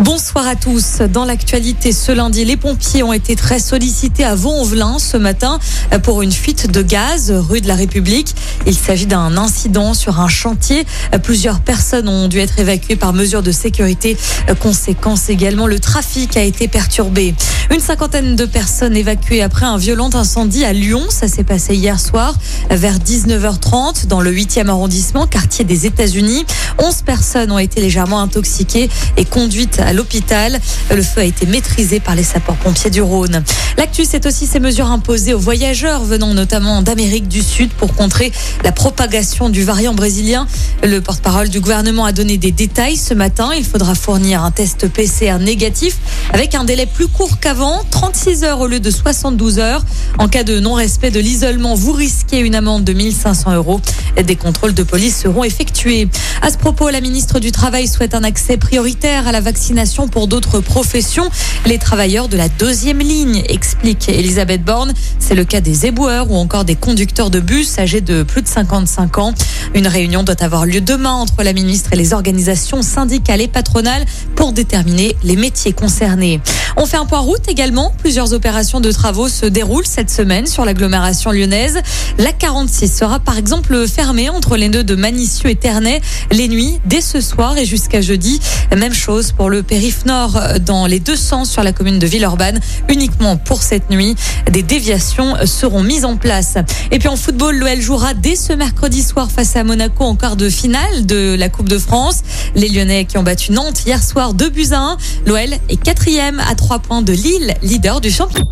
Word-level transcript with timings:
Bonsoir 0.00 0.48
à 0.48 0.56
tous. 0.56 1.02
Dans 1.12 1.24
l'actualité 1.24 1.92
ce 1.92 2.10
lundi, 2.10 2.44
les 2.44 2.56
pompiers 2.56 3.04
ont 3.04 3.12
été 3.12 3.36
très 3.36 3.60
sollicités 3.60 4.24
à 4.24 4.34
Vaux-en-Velin 4.34 4.98
ce 4.98 5.16
matin 5.16 5.60
pour 6.02 6.22
une 6.22 6.32
fuite 6.32 6.68
de 6.68 6.82
gaz 6.82 7.30
rue 7.30 7.60
de 7.60 7.68
la 7.68 7.76
République. 7.76 8.34
Il 8.66 8.74
s'agit 8.74 9.06
d'un 9.06 9.36
incident 9.36 9.94
sur 9.94 10.18
un 10.18 10.26
chantier. 10.26 10.84
Plusieurs 11.22 11.60
personnes 11.60 12.08
ont 12.08 12.26
dû 12.26 12.40
être 12.40 12.58
évacuées 12.58 12.96
par 12.96 13.12
mesure 13.12 13.44
de 13.44 13.52
sécurité. 13.52 14.16
Conséquence 14.60 15.28
également, 15.28 15.68
le 15.68 15.78
trafic 15.78 16.36
a 16.36 16.42
été 16.42 16.66
perturbé. 16.66 17.36
Une 17.70 17.80
cinquantaine 17.80 18.34
de 18.34 18.46
personnes 18.46 18.96
évacuées 18.96 19.42
après 19.42 19.64
un 19.64 19.76
violent 19.76 20.10
incendie 20.12 20.64
à 20.64 20.72
Lyon. 20.72 21.02
Ça 21.08 21.28
s'est 21.28 21.44
passé 21.44 21.76
hier 21.76 22.00
soir 22.00 22.34
vers 22.68 22.98
19h30 22.98 24.08
dans 24.08 24.20
le 24.20 24.32
8e 24.32 24.66
arrondissement, 24.66 25.28
quartier 25.28 25.64
des 25.64 25.86
États-Unis. 25.86 26.44
11 26.78 27.02
personnes 27.02 27.52
ont 27.52 27.58
été 27.58 27.80
légèrement 27.80 28.20
intoxiquées 28.20 28.90
et 29.16 29.24
conduites 29.24 29.80
à 29.84 29.92
l'hôpital. 29.92 30.60
Le 30.94 31.02
feu 31.02 31.20
a 31.20 31.24
été 31.24 31.46
maîtrisé 31.46 32.00
par 32.00 32.14
les 32.14 32.22
sapeurs-pompiers 32.22 32.90
du 32.90 33.02
Rhône. 33.02 33.42
L'actu, 33.76 34.04
c'est 34.04 34.26
aussi 34.26 34.46
ces 34.46 34.60
mesures 34.60 34.90
imposées 34.90 35.34
aux 35.34 35.38
voyageurs 35.38 36.04
venant 36.04 36.32
notamment 36.34 36.82
d'Amérique 36.82 37.28
du 37.28 37.42
Sud 37.42 37.70
pour 37.70 37.94
contrer 37.94 38.32
la 38.62 38.72
propagation 38.72 39.48
du 39.50 39.64
variant 39.64 39.94
brésilien. 39.94 40.46
Le 40.82 41.00
porte-parole 41.00 41.48
du 41.48 41.60
gouvernement 41.60 42.04
a 42.04 42.12
donné 42.12 42.38
des 42.38 42.52
détails 42.52 42.96
ce 42.96 43.14
matin. 43.14 43.50
Il 43.56 43.64
faudra 43.64 43.94
fournir 43.94 44.42
un 44.42 44.50
test 44.50 44.88
PCR 44.88 45.38
négatif 45.40 45.96
avec 46.32 46.54
un 46.54 46.64
délai 46.64 46.86
plus 46.86 47.08
court 47.08 47.38
qu'avant, 47.40 47.82
36 47.90 48.44
heures 48.44 48.60
au 48.60 48.66
lieu 48.66 48.80
de 48.80 48.90
72 48.90 49.58
heures. 49.58 49.84
En 50.18 50.28
cas 50.28 50.44
de 50.44 50.60
non-respect 50.60 51.10
de 51.10 51.20
l'isolement, 51.20 51.74
vous 51.74 51.92
risquez 51.92 52.38
une 52.38 52.54
amende 52.54 52.84
de 52.84 52.92
1500 52.92 53.54
euros. 53.54 53.80
Des 54.24 54.36
contrôles 54.36 54.74
de 54.74 54.82
police 54.82 55.20
seront 55.22 55.44
effectués. 55.44 56.08
À 56.40 56.50
ce 56.50 56.56
propos, 56.56 56.90
la 56.90 57.00
ministre 57.00 57.40
du 57.40 57.52
Travail 57.52 57.88
souhaite 57.88 58.14
un 58.14 58.22
accès 58.22 58.56
prioritaire 58.56 59.26
à 59.26 59.32
la 59.32 59.40
vaccination 59.40 59.73
pour 60.12 60.28
d'autres 60.28 60.60
professions. 60.60 61.28
Les 61.66 61.78
travailleurs 61.78 62.28
de 62.28 62.36
la 62.36 62.48
deuxième 62.48 63.00
ligne, 63.00 63.42
explique 63.48 64.08
Elisabeth 64.08 64.62
Borne. 64.64 64.94
C'est 65.18 65.34
le 65.34 65.44
cas 65.44 65.60
des 65.60 65.86
éboueurs 65.86 66.30
ou 66.30 66.36
encore 66.36 66.64
des 66.64 66.76
conducteurs 66.76 67.28
de 67.28 67.40
bus 67.40 67.76
âgés 67.78 68.00
de 68.00 68.22
plus 68.22 68.42
de 68.42 68.46
55 68.46 69.18
ans. 69.18 69.34
Une 69.74 69.88
réunion 69.88 70.22
doit 70.22 70.40
avoir 70.44 70.64
lieu 70.64 70.80
demain 70.80 71.12
entre 71.12 71.42
la 71.42 71.52
ministre 71.52 71.90
et 71.92 71.96
les 71.96 72.12
organisations 72.12 72.82
syndicales 72.82 73.40
et 73.40 73.48
patronales 73.48 74.04
pour 74.36 74.52
déterminer 74.52 75.16
les 75.24 75.34
métiers 75.34 75.72
concernés. 75.72 76.40
On 76.76 76.86
fait 76.86 76.96
un 76.96 77.06
point 77.06 77.20
route 77.20 77.48
également. 77.48 77.92
Plusieurs 77.98 78.32
opérations 78.32 78.80
de 78.80 78.92
travaux 78.92 79.28
se 79.28 79.46
déroulent 79.46 79.86
cette 79.86 80.10
semaine 80.10 80.46
sur 80.46 80.64
l'agglomération 80.64 81.32
lyonnaise. 81.32 81.80
La 82.18 82.32
46 82.32 82.88
sera 82.88 83.18
par 83.18 83.38
exemple 83.38 83.88
fermée 83.88 84.28
entre 84.28 84.56
les 84.56 84.68
nœuds 84.68 84.84
de 84.84 84.94
Manicieux 84.94 85.50
et 85.50 85.56
Ternay 85.56 86.00
les 86.30 86.48
nuits 86.48 86.78
dès 86.84 87.00
ce 87.00 87.20
soir 87.20 87.58
et 87.58 87.64
jusqu'à 87.64 88.00
jeudi. 88.00 88.40
Même 88.76 88.94
chose 88.94 89.32
pour 89.32 89.50
le 89.50 89.63
périph' 89.64 90.04
nord 90.04 90.40
dans 90.60 90.86
les 90.86 91.00
deux 91.00 91.16
sens 91.16 91.50
sur 91.50 91.62
la 91.62 91.72
commune 91.72 91.98
de 91.98 92.06
Villeurbanne. 92.06 92.60
Uniquement 92.88 93.36
pour 93.36 93.62
cette 93.62 93.90
nuit, 93.90 94.14
des 94.50 94.62
déviations 94.62 95.34
seront 95.46 95.82
mises 95.82 96.04
en 96.04 96.16
place. 96.16 96.56
Et 96.90 96.98
puis 96.98 97.08
en 97.08 97.16
football, 97.16 97.56
l'OL 97.56 97.80
jouera 97.80 98.14
dès 98.14 98.36
ce 98.36 98.52
mercredi 98.52 99.02
soir 99.02 99.30
face 99.30 99.56
à 99.56 99.64
Monaco 99.64 100.04
en 100.04 100.14
quart 100.14 100.36
de 100.36 100.48
finale 100.48 101.06
de 101.06 101.34
la 101.38 101.48
Coupe 101.48 101.68
de 101.68 101.78
France. 101.78 102.22
Les 102.54 102.68
Lyonnais 102.68 103.04
qui 103.04 103.18
ont 103.18 103.22
battu 103.22 103.52
Nantes 103.52 103.84
hier 103.86 104.02
soir 104.02 104.34
2 104.34 104.50
buts 104.50 104.68
à 104.72 104.78
1. 104.78 104.96
L'OL 105.26 105.54
est 105.68 105.82
quatrième 105.82 106.40
à 106.40 106.54
3 106.54 106.78
points 106.80 107.02
de 107.02 107.12
Lille, 107.12 107.54
leader 107.62 108.00
du 108.00 108.10
championnat. 108.10 108.48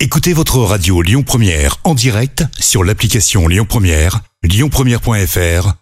Écoutez 0.00 0.32
votre 0.32 0.58
radio 0.58 1.00
Lyon 1.02 1.22
Première 1.22 1.76
en 1.84 1.94
direct 1.94 2.44
sur 2.58 2.82
l'application 2.82 3.46
Lyon 3.46 3.66
Première, 3.68 4.20
lyonpremière.fr 4.42 5.81